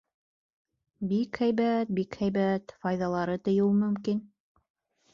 —Бик 1.11 1.39
һәйбәт, 1.43 1.93
бик 2.01 2.19
һәйбәт, 2.23 2.77
файҙалары 2.87 3.39
тейеү 3.49 3.71
мөмкин... 3.87 4.29